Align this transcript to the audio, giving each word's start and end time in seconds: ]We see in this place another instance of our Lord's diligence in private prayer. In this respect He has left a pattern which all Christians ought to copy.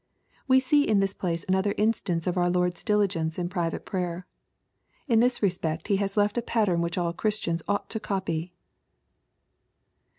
]We 0.47 0.59
see 0.59 0.81
in 0.87 0.99
this 0.99 1.13
place 1.13 1.45
another 1.47 1.75
instance 1.77 2.25
of 2.25 2.35
our 2.35 2.49
Lord's 2.49 2.83
diligence 2.83 3.37
in 3.37 3.49
private 3.49 3.85
prayer. 3.85 4.25
In 5.07 5.19
this 5.19 5.43
respect 5.43 5.89
He 5.89 5.97
has 5.97 6.17
left 6.17 6.39
a 6.39 6.41
pattern 6.41 6.81
which 6.81 6.97
all 6.97 7.13
Christians 7.13 7.61
ought 7.67 7.87
to 7.91 7.99
copy. 7.99 8.51